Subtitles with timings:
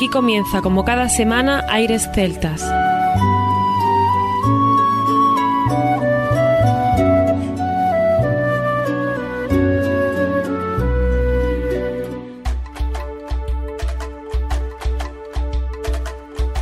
[0.00, 2.64] Aquí comienza, como cada semana, Aires Celtas.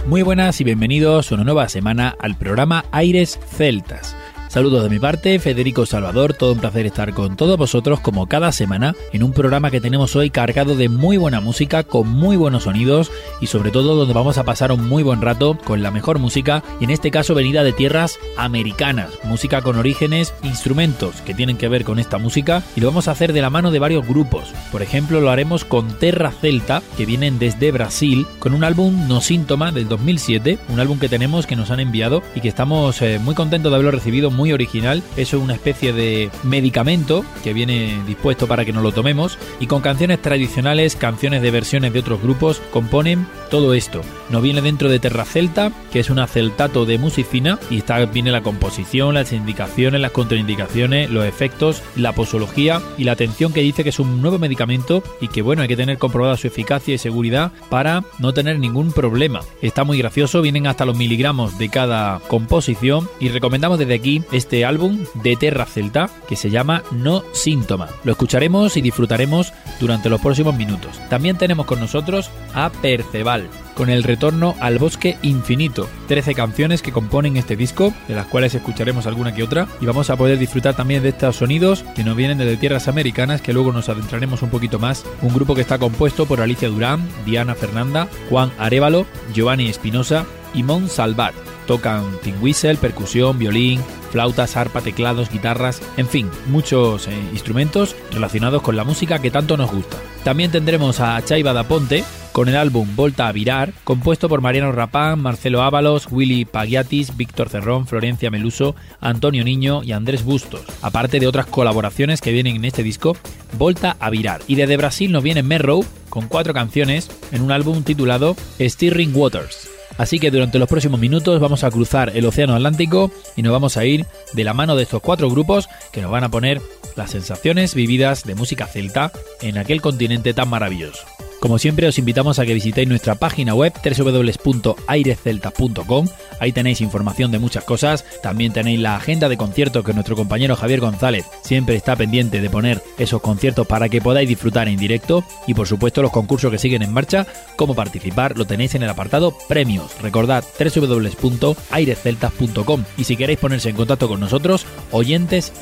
[0.07, 4.16] Muy buenas y bienvenidos una nueva semana al programa Aires Celtas.
[4.49, 8.51] Saludos de mi parte, Federico Salvador, todo un placer estar con todos vosotros como cada
[8.51, 12.62] semana en un programa que tenemos hoy cargado de muy buena música, con muy buenos
[12.62, 16.19] sonidos y sobre todo donde vamos a pasar un muy buen rato con la mejor
[16.19, 21.59] música y en este caso venida de tierras americanas, música con orígenes, instrumentos que tienen
[21.59, 24.09] que ver con esta música y lo vamos a hacer de la mano de varios
[24.09, 24.55] grupos.
[24.73, 29.20] Por ejemplo, lo haremos con Terra Celta, que vienen desde Brasil, con un álbum No
[29.20, 33.19] Síntoma del 2007, un álbum que tenemos que nos han enviado y que estamos eh,
[33.19, 35.02] muy contentos de haberlo recibido muy original.
[35.16, 39.66] Eso es una especie de medicamento que viene dispuesto para que nos lo tomemos y
[39.66, 44.00] con canciones tradicionales, canciones de versiones de otros grupos, componen todo esto.
[44.31, 48.31] Nos viene dentro de Terra Celta, que es un aceltato de musicina y está viene
[48.31, 53.83] la composición, las indicaciones, las contraindicaciones, los efectos, la posología y la atención que dice
[53.83, 56.98] que es un nuevo medicamento y que bueno, hay que tener comprobada su eficacia y
[56.98, 59.41] seguridad para no tener ningún problema.
[59.62, 64.65] Está muy gracioso, vienen hasta los miligramos de cada composición y recomendamos desde aquí este
[64.65, 67.89] álbum de Terra Celta que se llama No Síntoma.
[68.05, 71.01] Lo escucharemos y disfrutaremos durante los próximos minutos.
[71.09, 75.89] También tenemos con nosotros a Perceval con el retorno al bosque infinito.
[76.09, 80.11] 13 canciones que componen este disco, de las cuales escucharemos alguna que otra, y vamos
[80.11, 83.71] a poder disfrutar también de estos sonidos que nos vienen desde tierras americanas, que luego
[83.71, 85.05] nos adentraremos un poquito más.
[85.23, 90.62] Un grupo que está compuesto por Alicia Durán, Diana Fernanda, Juan Arevalo, Giovanni Espinosa y
[90.62, 91.34] Mon Salvat.
[91.66, 98.62] Tocan tin whistle, percusión, violín, flautas, arpa, teclados, guitarras, en fin, muchos eh, instrumentos relacionados
[98.62, 99.96] con la música que tanto nos gusta.
[100.24, 104.72] También tendremos a Chaiba da Ponte con el álbum Volta a Virar, compuesto por Mariano
[104.72, 111.20] Rapán, Marcelo Ábalos, Willy Pagiatis, Víctor Cerrón, Florencia Meluso, Antonio Niño y Andrés Bustos, aparte
[111.20, 113.16] de otras colaboraciones que vienen en este disco,
[113.56, 114.41] Volta a Virar.
[114.47, 119.78] Y desde Brasil nos viene Merrow con cuatro canciones en un álbum titulado Stirring Waters.
[119.98, 123.76] Así que durante los próximos minutos vamos a cruzar el Océano Atlántico y nos vamos
[123.76, 126.62] a ir de la mano de estos cuatro grupos que nos van a poner
[126.97, 131.04] las sensaciones vividas de música celta en aquel continente tan maravilloso.
[131.41, 136.08] Como siempre os invitamos a que visitéis nuestra página web www.airecelta.com.
[136.41, 138.04] Ahí tenéis información de muchas cosas.
[138.22, 142.50] También tenéis la agenda de conciertos que nuestro compañero Javier González siempre está pendiente de
[142.50, 145.25] poner esos conciertos para que podáis disfrutar en directo.
[145.47, 147.26] Y por supuesto los concursos que siguen en marcha.
[147.56, 149.99] Cómo participar lo tenéis en el apartado premios.
[150.00, 152.84] Recordad www.aireceltas.com.
[152.97, 155.53] Y si queréis ponerse en contacto con nosotros, oyentes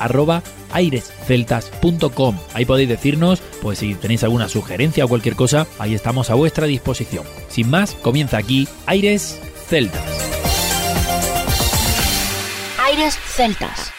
[0.73, 2.37] airesceltas.com.
[2.53, 6.67] Ahí podéis decirnos, pues si tenéis alguna sugerencia o cualquier cosa, ahí estamos a vuestra
[6.67, 7.25] disposición.
[7.49, 10.36] Sin más, comienza aquí Aires Celtas.
[13.05, 13.93] Celtas.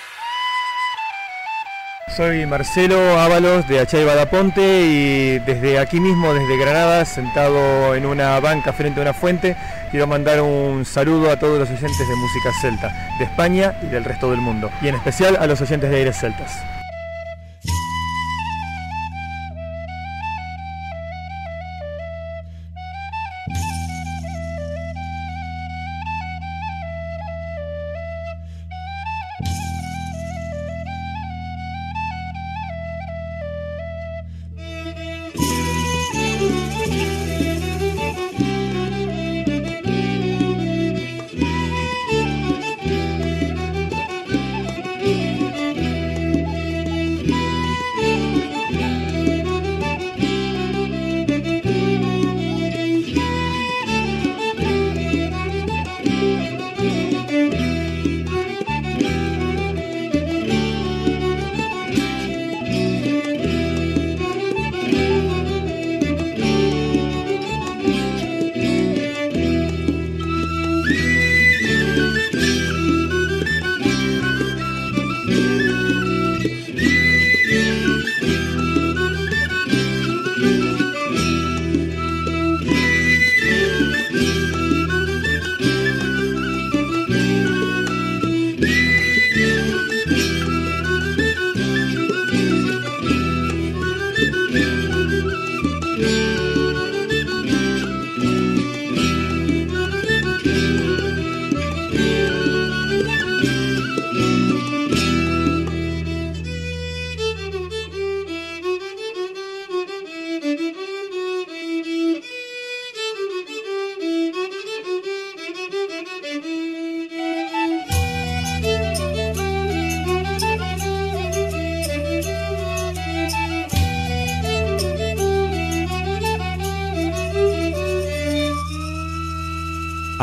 [2.16, 8.40] Soy Marcelo Ábalos de Achay Badaponte y desde aquí mismo, desde Granada, sentado en una
[8.40, 9.56] banca frente a una fuente,
[9.92, 14.04] quiero mandar un saludo a todos los oyentes de música celta, de España y del
[14.04, 16.77] resto del mundo, y en especial a los oyentes de Aires Celtas.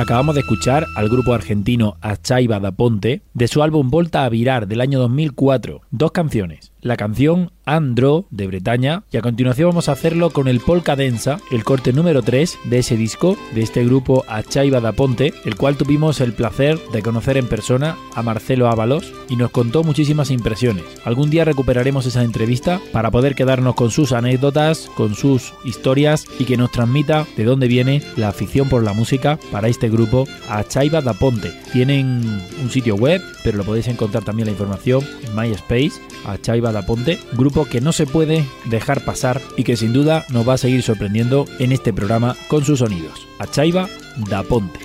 [0.06, 4.68] Acabamos de escuchar al grupo argentino Achaiba da Ponte de su álbum Volta a Virar
[4.68, 5.82] del año 2004.
[5.90, 10.60] Dos canciones, la canción Andro de Bretaña y a continuación vamos a hacerlo con el
[10.60, 15.34] Polka Densa, el corte número 3 de ese disco de este grupo Achaiba da Ponte,
[15.46, 19.84] el cual tuvimos el placer de conocer en persona a Marcelo Ábalos y nos contó
[19.84, 20.84] muchísimas impresiones.
[21.06, 26.46] Algún día recuperaremos esa entrevista para poder quedarnos con sus anécdotas, con sus historias y
[26.46, 31.02] que nos transmita de dónde viene la afición por la música para este grupo Achaiba
[31.02, 31.52] da Ponte.
[31.74, 35.94] Tienen un sitio web, pero lo podéis encontrar también la información en MySpace,
[36.28, 40.48] Achaiba da Ponte, grupo que no se puede dejar pasar y que sin duda nos
[40.48, 43.28] va a seguir sorprendiendo en este programa con sus sonidos.
[43.40, 43.90] Achaiba
[44.30, 44.80] da Ponte.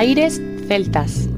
[0.00, 1.29] Aires celtas.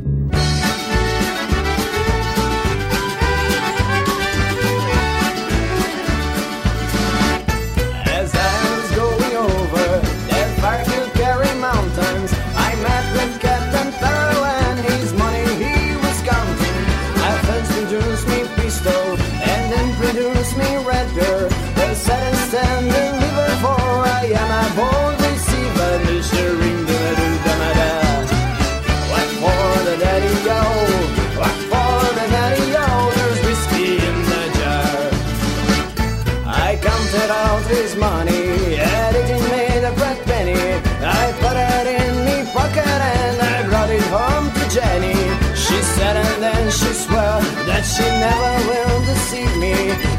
[47.84, 49.74] She never will deceive me.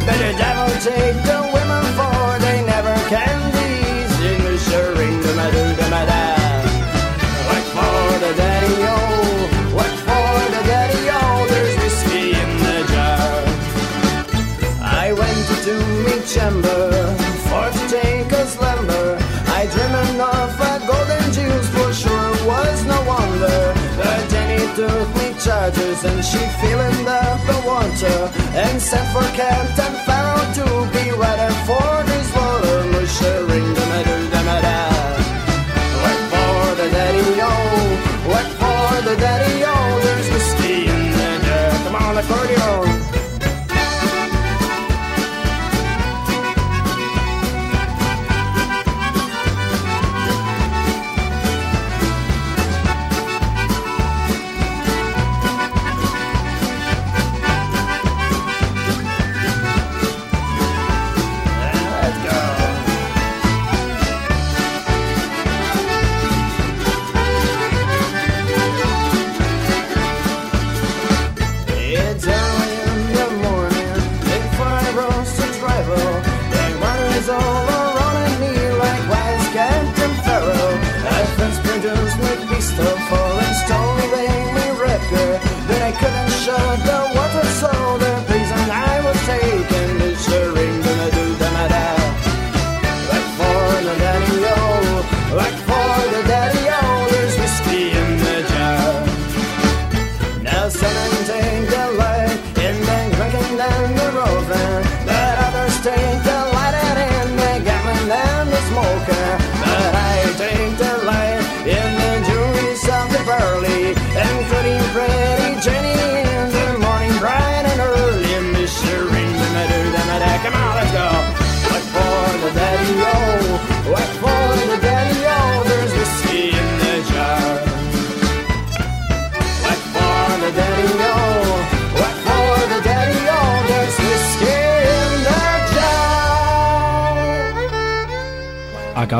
[0.05, 4.13] Better devil take the women for they never can please.
[4.29, 6.23] In the shirring, the madu, the mada.
[7.47, 8.95] What for the daddy oh.
[8.95, 9.75] o?
[9.77, 11.21] What for the daddy o?
[11.51, 13.31] There's whiskey in the jar.
[14.81, 15.73] I went to
[16.05, 17.15] meet chamber
[17.47, 19.17] for to take a slumber.
[19.59, 23.73] I dreamed of a golden juice, for sure was no wonder.
[23.97, 24.33] But
[24.75, 25.02] took me
[25.43, 31.53] charges and she feeling the water and sent for Kent and found to be ready
[31.67, 32.72] for this water.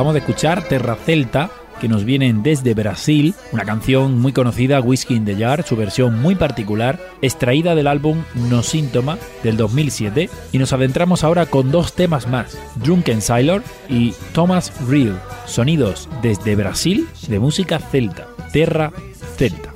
[0.03, 5.15] acabamos de escuchar, Terra Celta, que nos vienen desde Brasil, una canción muy conocida, Whiskey
[5.15, 10.57] in the Jar, su versión muy particular, extraída del álbum No Síntoma del 2007, y
[10.57, 17.07] nos adentramos ahora con dos temas más, Drunken Sailor y Thomas Real, sonidos desde Brasil
[17.29, 18.91] de música celta, Terra
[19.37, 19.73] Celta.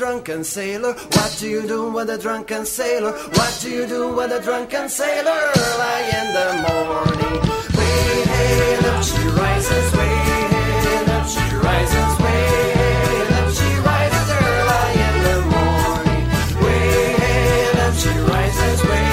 [0.00, 0.94] drunken sailor?
[0.94, 3.12] What do you do with a drunken sailor?
[3.12, 7.36] What do you do with a drunken sailor early in the morning?
[7.76, 12.44] Way hey, up she rises, way hey, up she rises, way
[12.80, 16.24] hey, up she rises early in the morning.
[16.64, 19.09] Way hey, up she rises, way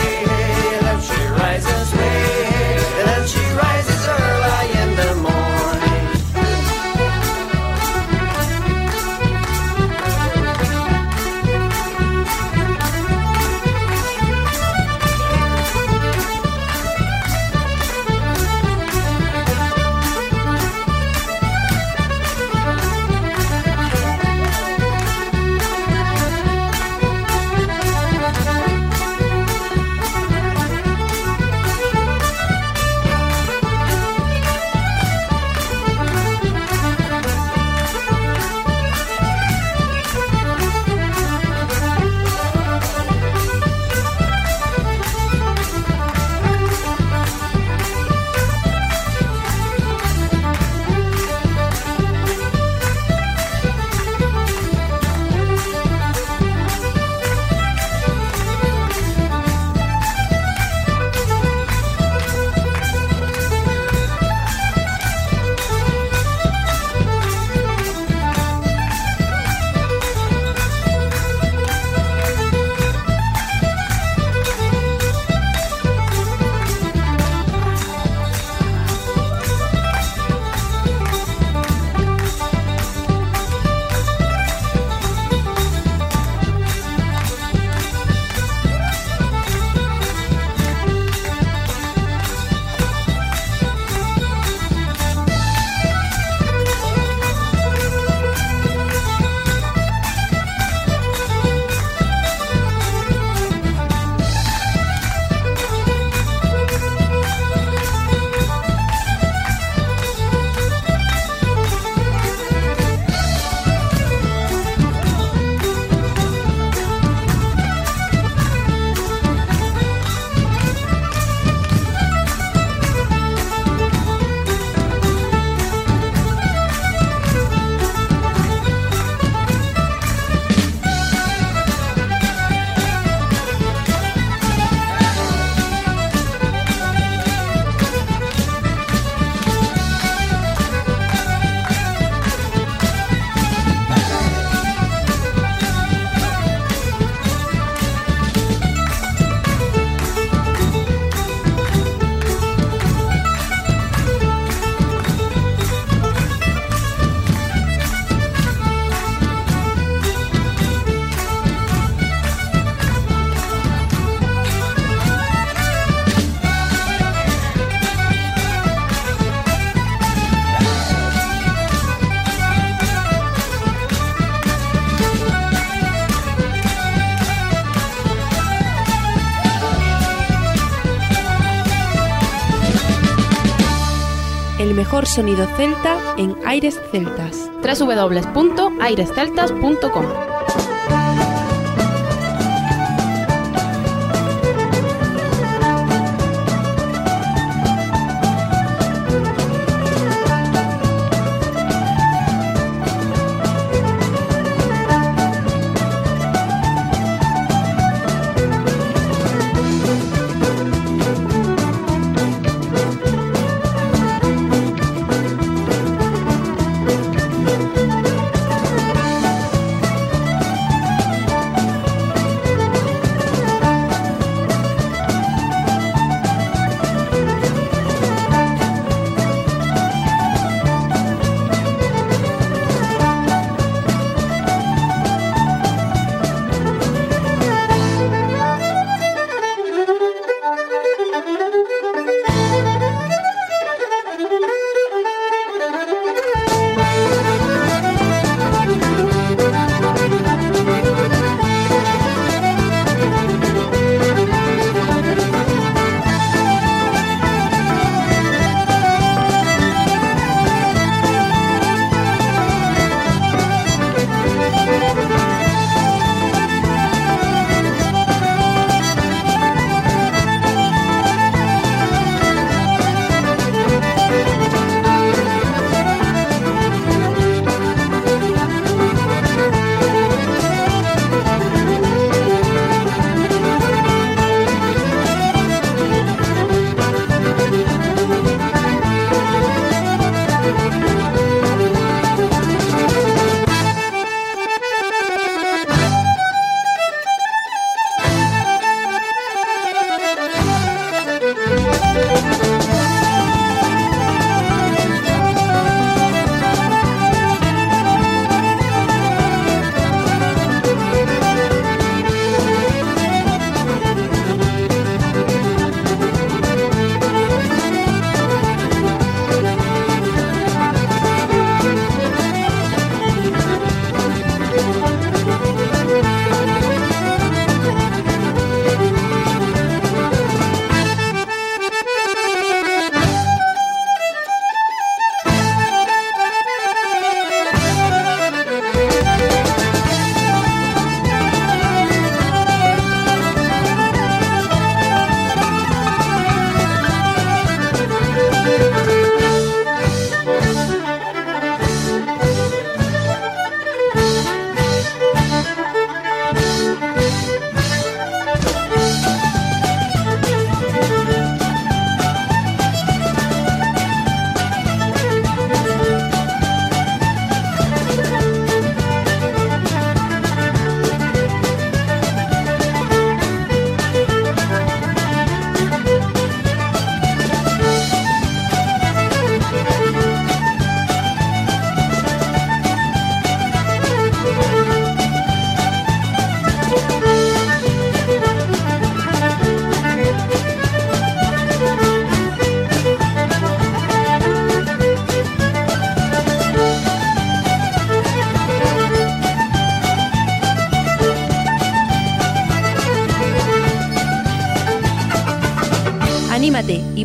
[184.87, 187.51] mejor sonido celta en aires celtas.
[187.61, 190.36] www.airesceltas.com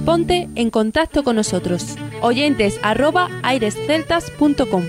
[0.04, 1.96] ponte en contacto con nosotros.
[2.20, 4.82] Oyentes arroba airesceltas.com.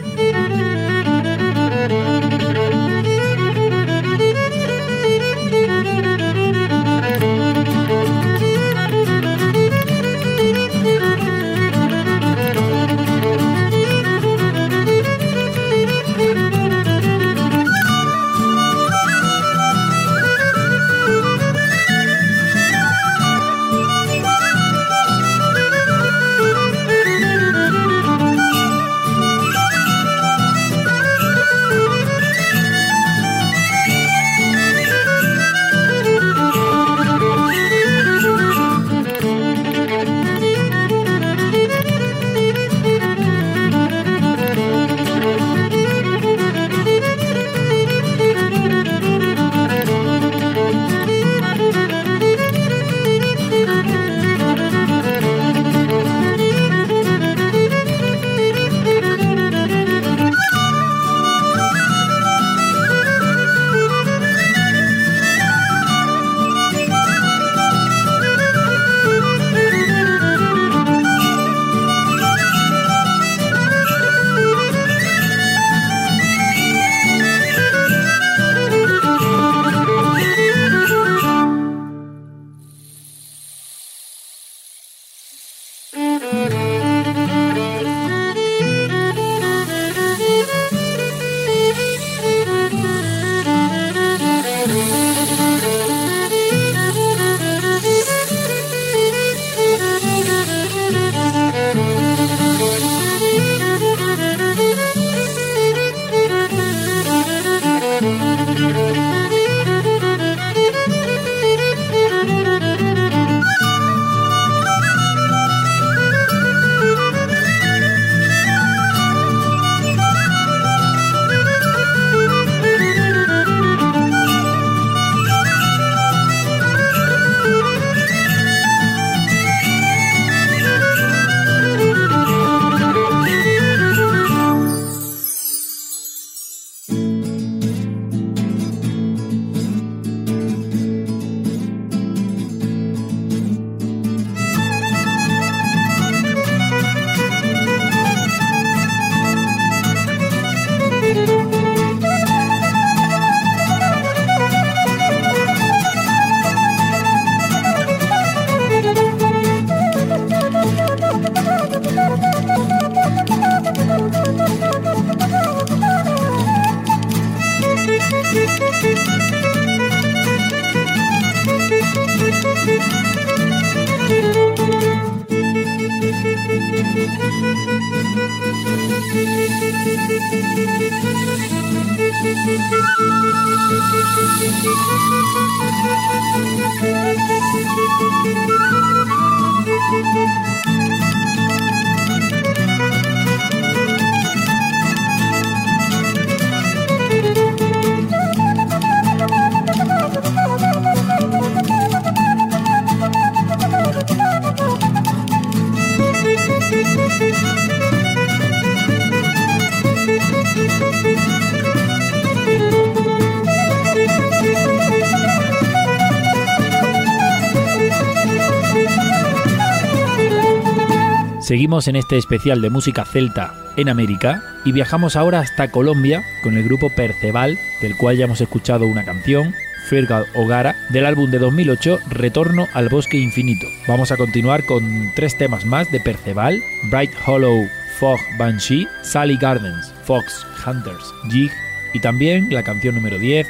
[221.53, 226.57] Seguimos en este especial de música celta en América y viajamos ahora hasta Colombia con
[226.57, 229.53] el grupo Perceval, del cual ya hemos escuchado una canción,
[229.87, 233.67] Fergal Ogara, del álbum de 2008 Retorno al Bosque Infinito.
[233.87, 237.67] Vamos a continuar con tres temas más de Perceval, Bright Hollow,
[237.99, 241.51] Fog Banshee, Sally Gardens, Fox Hunters, Jig
[241.93, 243.47] y también la canción número 10,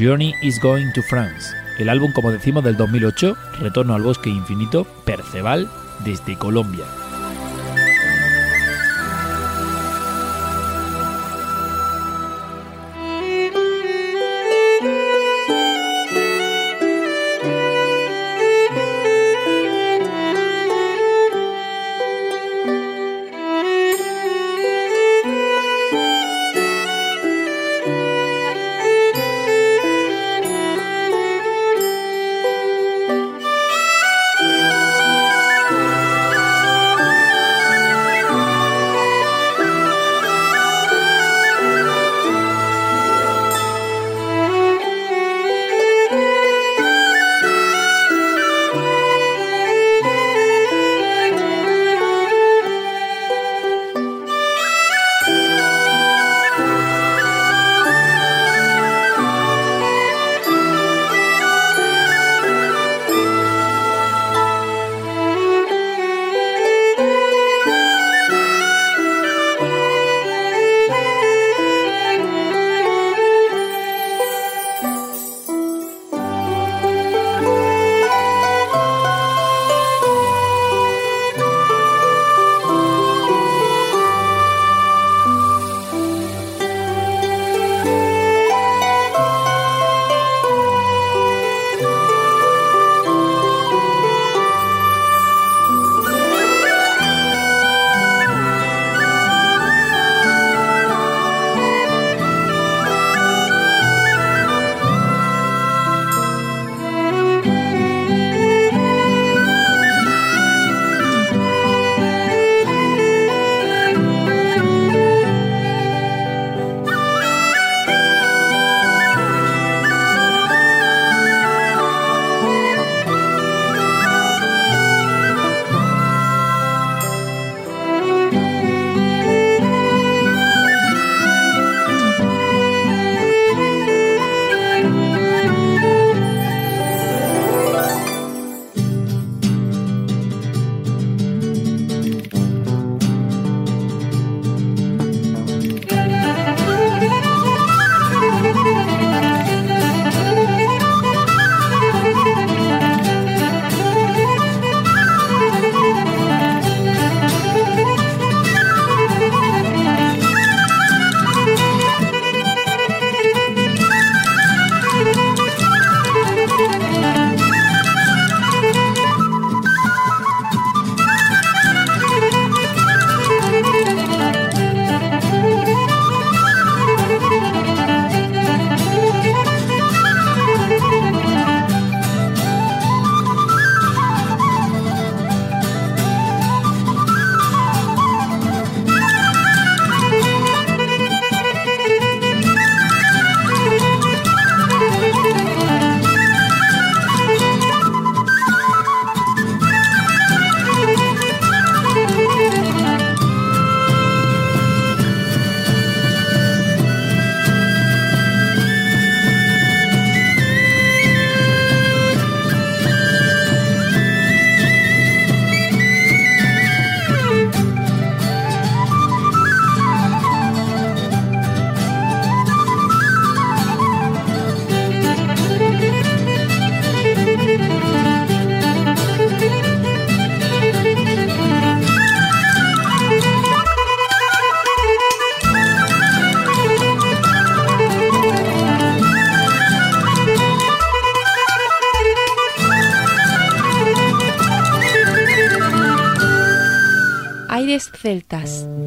[0.00, 1.54] Journey is Going to France.
[1.78, 5.70] El álbum, como decimos, del 2008, Retorno al Bosque Infinito, Perceval,
[6.04, 6.84] desde Colombia.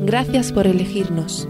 [0.05, 1.47] Gracias por elegirnos.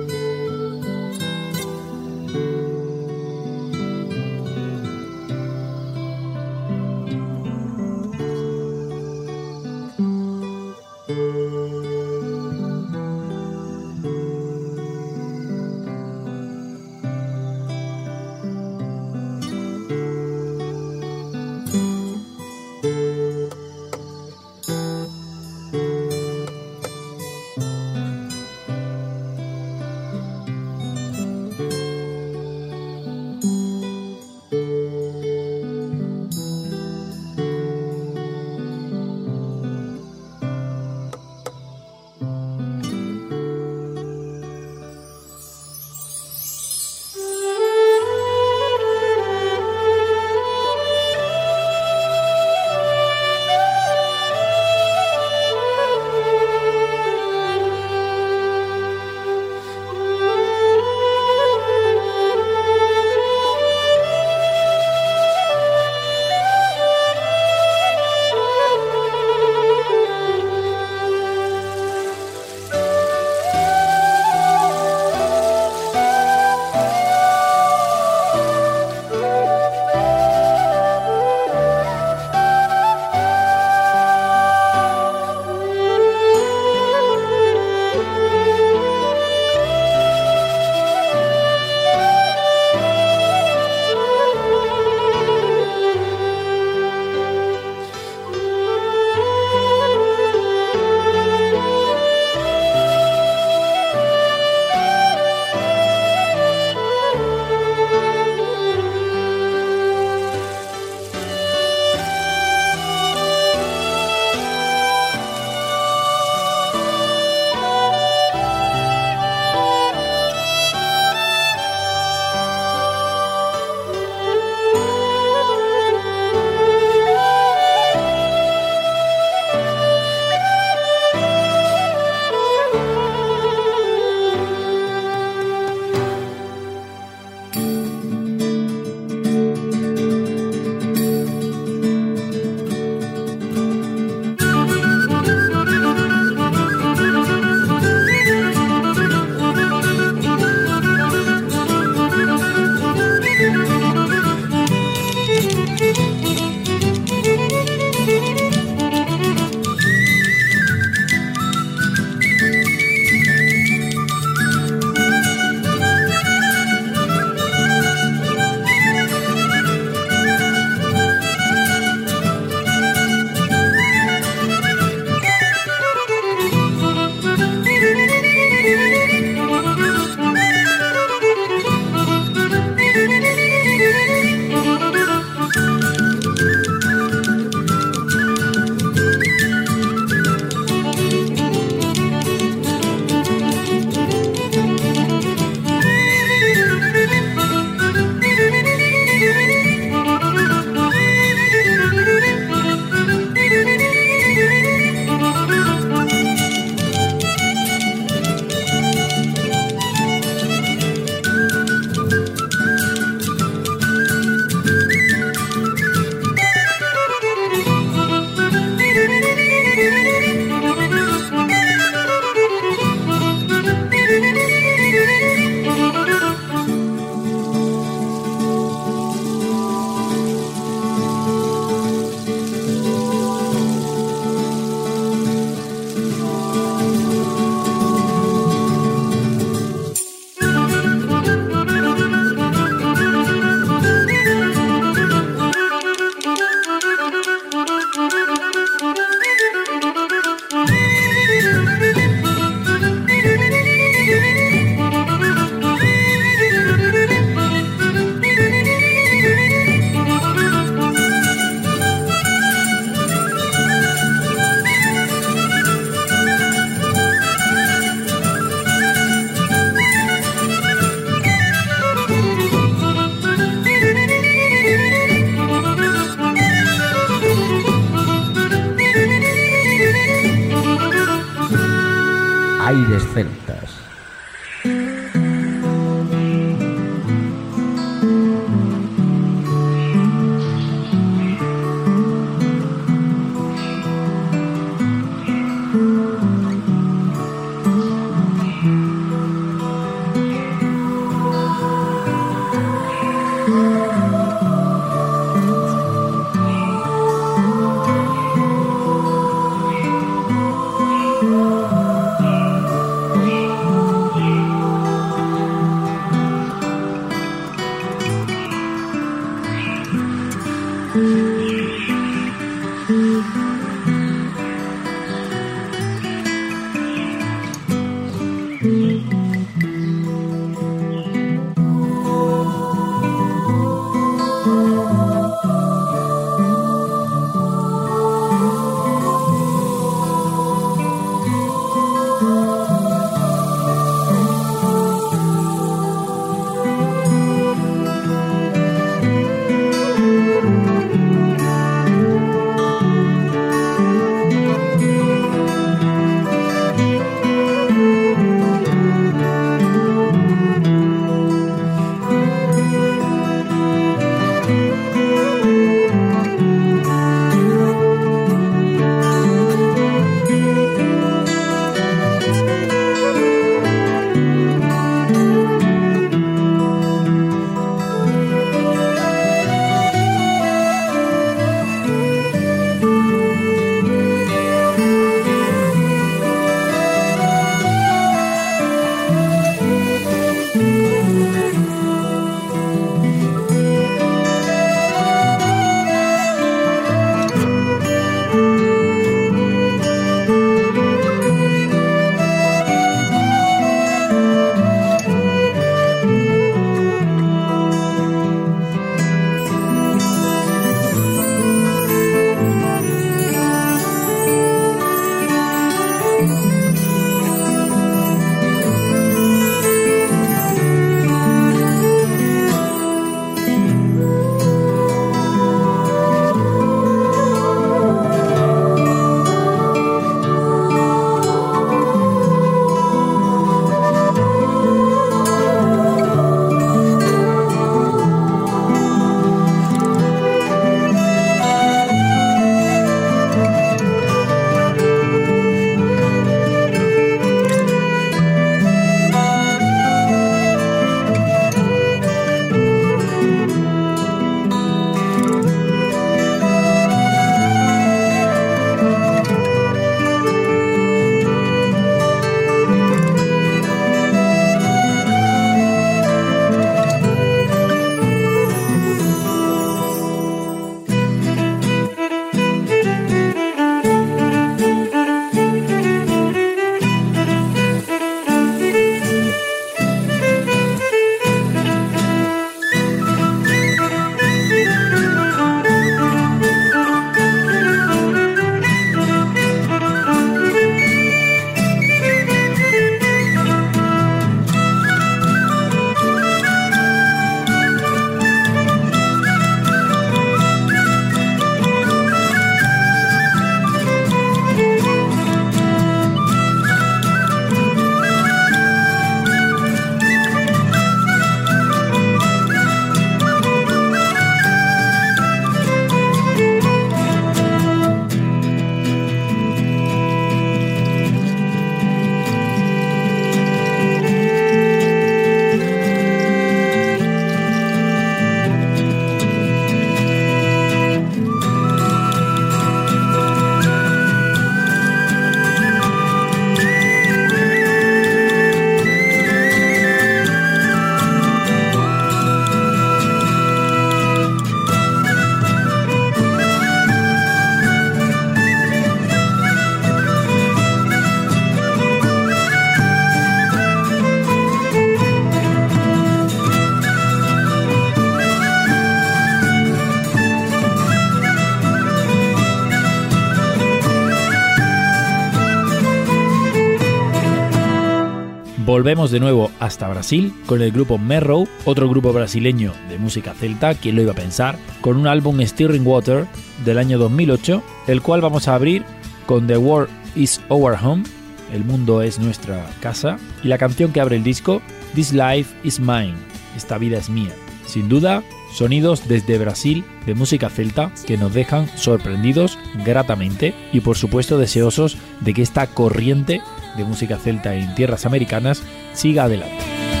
[568.71, 573.75] Volvemos de nuevo hasta Brasil con el grupo Merrow, otro grupo brasileño de música celta,
[573.75, 576.25] quien lo iba a pensar, con un álbum Stirring Water
[576.63, 578.85] del año 2008, el cual vamos a abrir
[579.25, 581.03] con The World is Our Home,
[581.51, 584.61] El mundo es nuestra casa, y la canción que abre el disco,
[584.95, 586.15] This Life is Mine,
[586.55, 587.35] Esta vida es mía.
[587.65, 593.97] Sin duda, sonidos desde Brasil de música celta que nos dejan sorprendidos gratamente y por
[593.97, 596.41] supuesto deseosos de que esta corriente
[596.75, 598.63] de música celta en tierras americanas
[598.93, 600.00] siga adelante.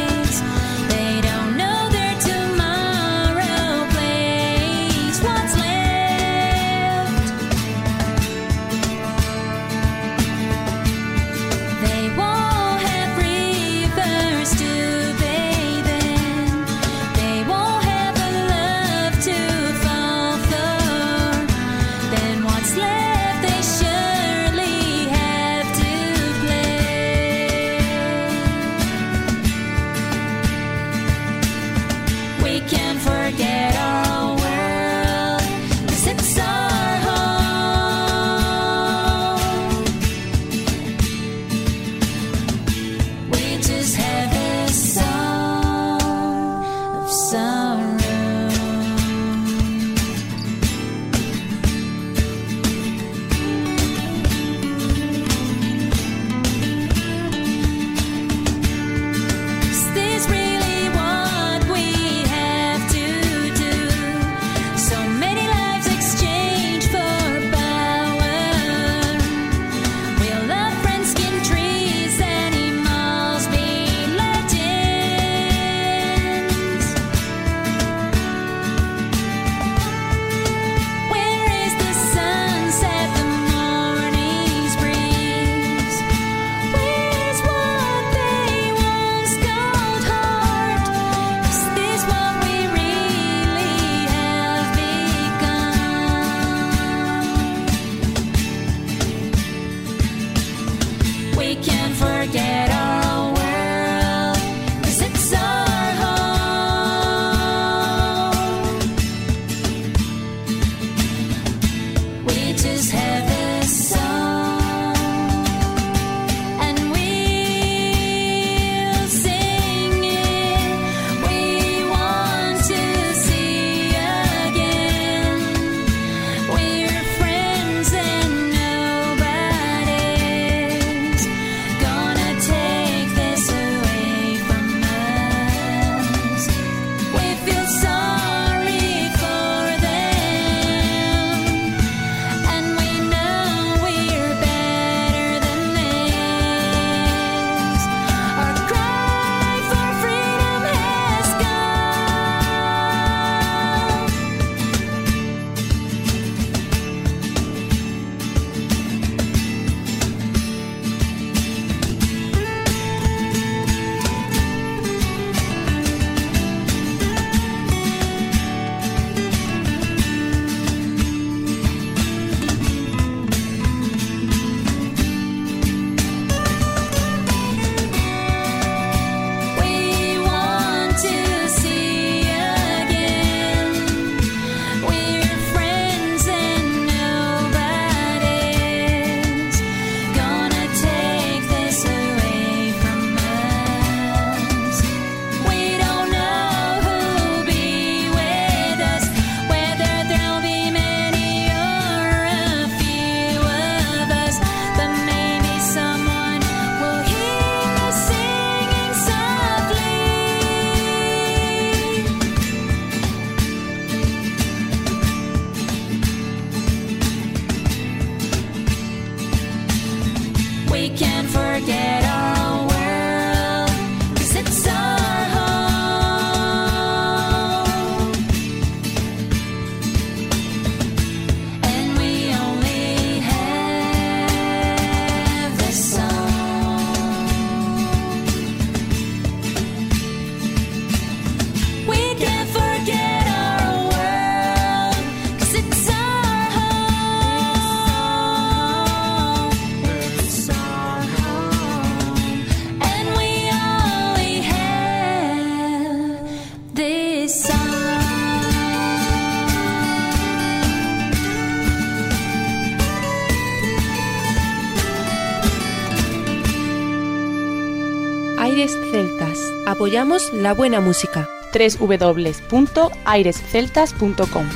[269.81, 271.27] apoyamos la buena música.
[271.53, 274.47] www.airesceltas.com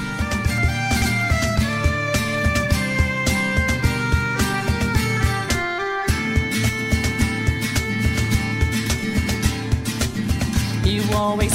[10.84, 11.52] You always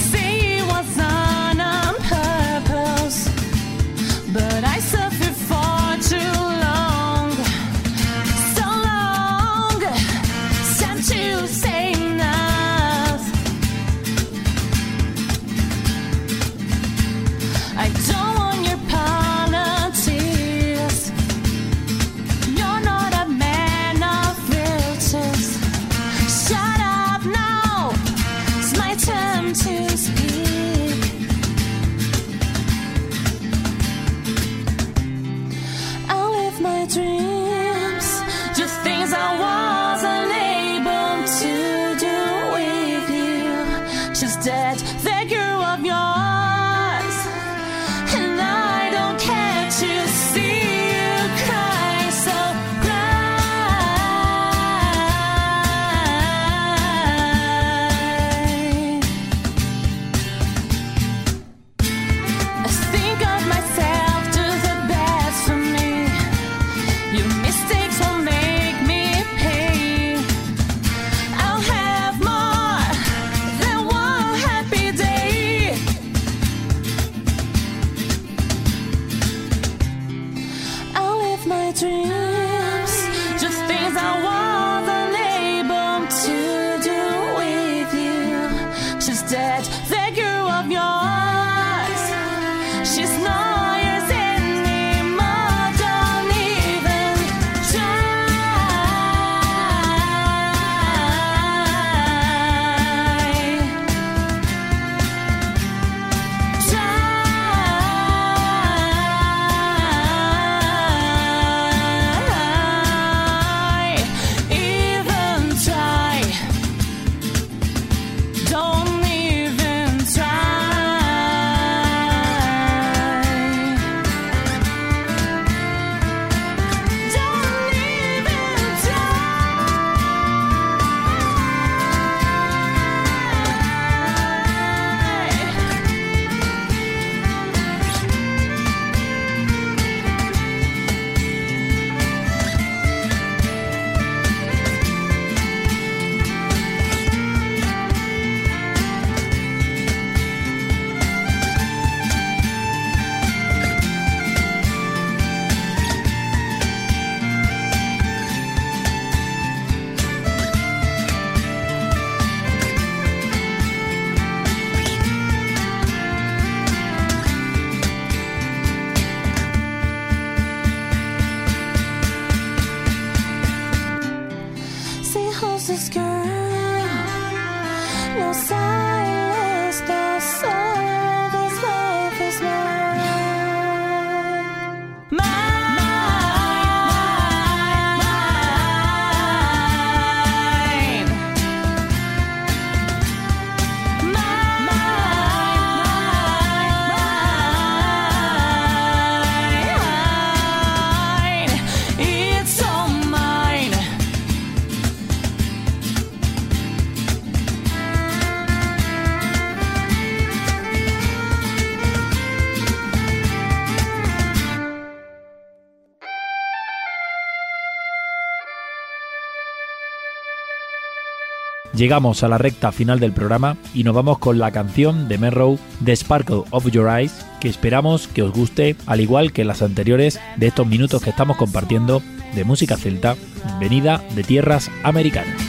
[221.81, 225.59] Llegamos a la recta final del programa y nos vamos con la canción de Merrow,
[225.83, 230.21] The Sparkle of Your Eyes, que esperamos que os guste, al igual que las anteriores
[230.37, 232.03] de estos minutos que estamos compartiendo
[232.35, 233.17] de música celta,
[233.59, 235.41] venida de tierras americanas.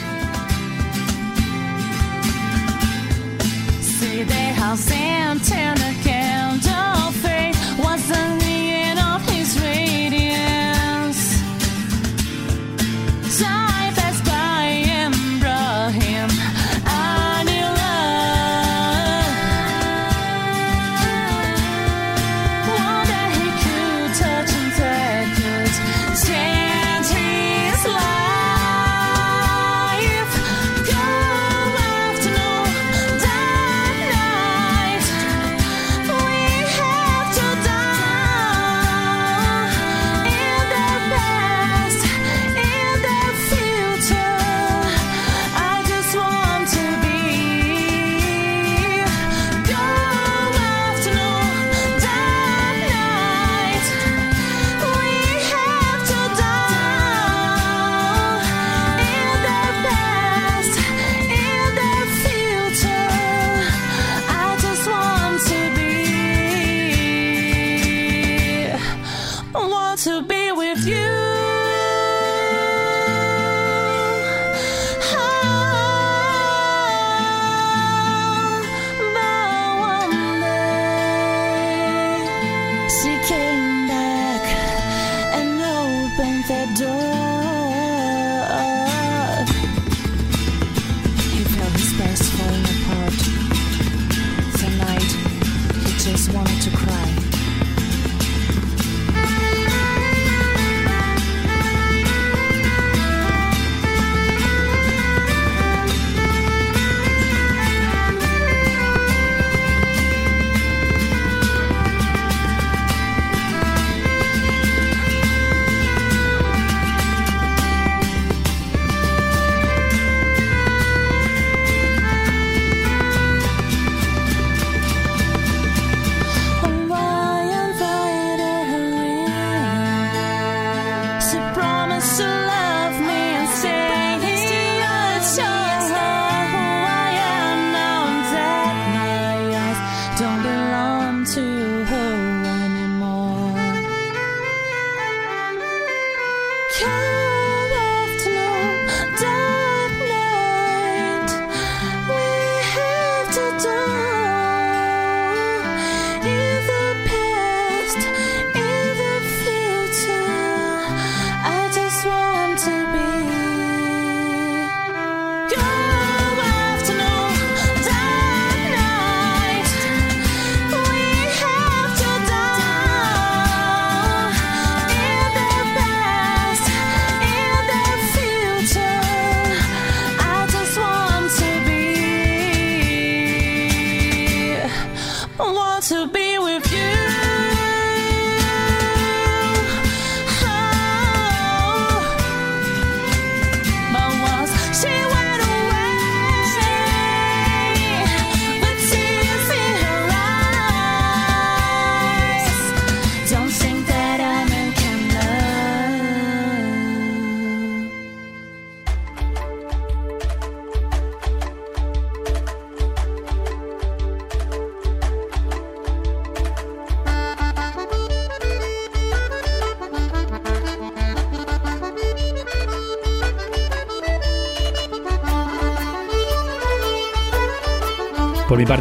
[86.48, 87.31] that door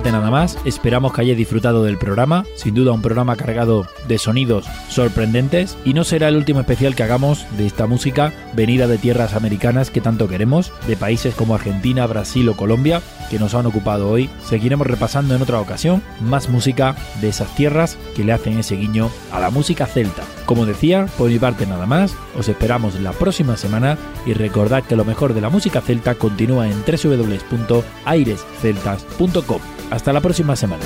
[0.09, 4.65] nada más, esperamos que hayáis disfrutado del programa, sin duda un programa cargado de sonidos
[4.89, 9.35] sorprendentes y no será el último especial que hagamos de esta música venida de tierras
[9.35, 14.09] americanas que tanto queremos, de países como Argentina, Brasil o Colombia, que nos han ocupado
[14.09, 14.29] hoy.
[14.43, 19.11] Seguiremos repasando en otra ocasión más música de esas tierras que le hacen ese guiño
[19.31, 20.23] a la música celta.
[20.45, 24.95] Como decía, por mi parte nada más, os esperamos la próxima semana y recordad que
[24.95, 29.80] lo mejor de la música celta continúa en www.airesceltas.com.
[29.91, 30.83] Hasta la próxima semana.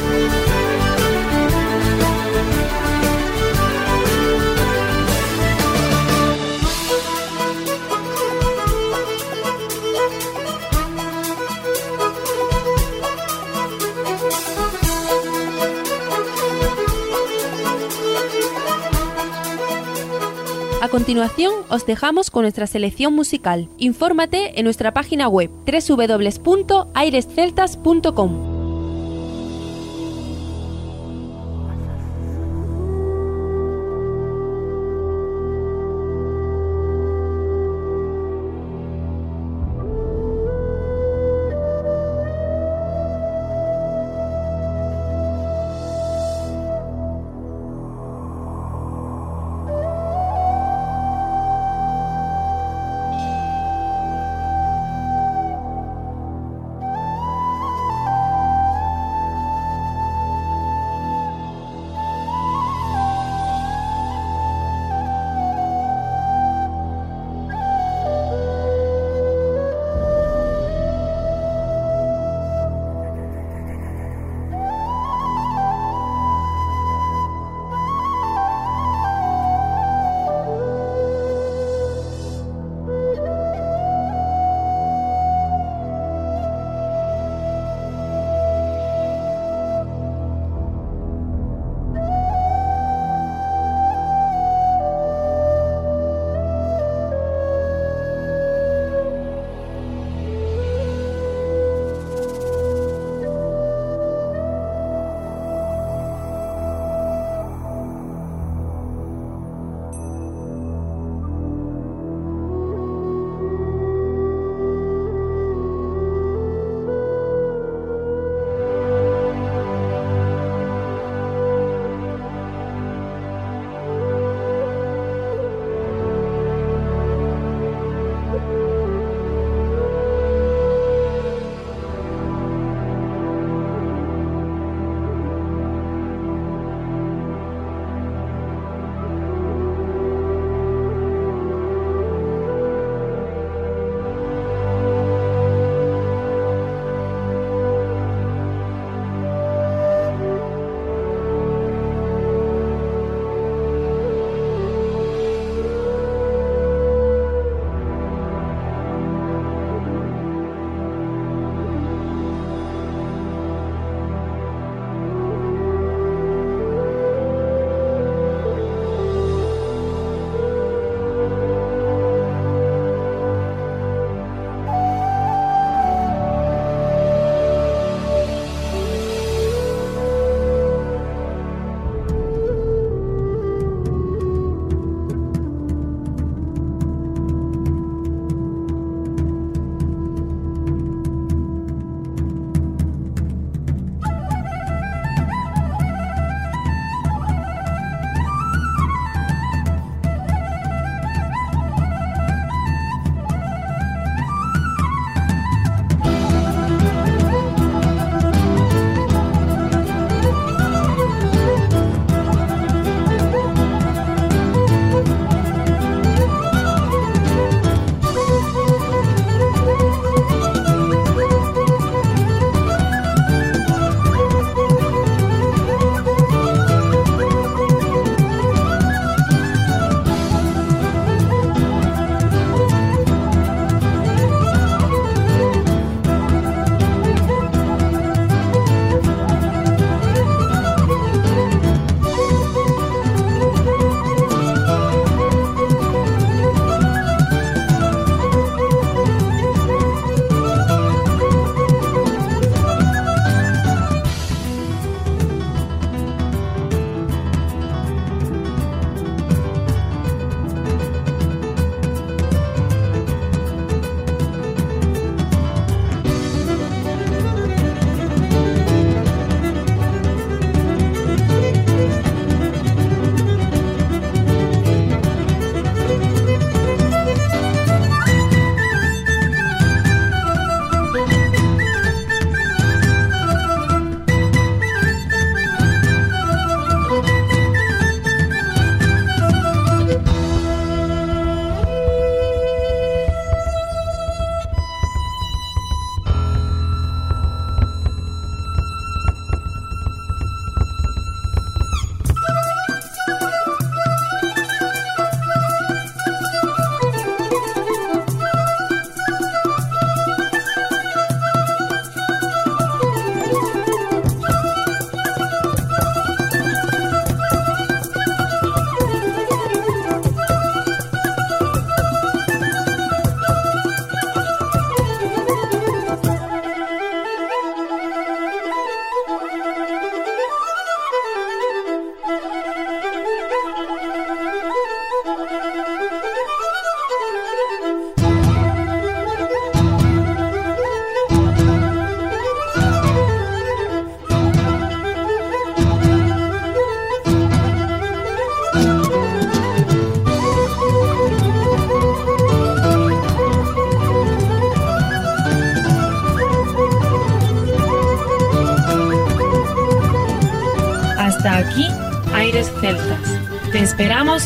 [20.81, 23.69] A continuación, os dejamos con nuestra selección musical.
[23.79, 28.54] Infórmate en nuestra página web www.airesceltas.com.